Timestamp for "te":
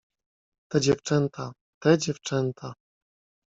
0.71-0.79, 1.83-1.97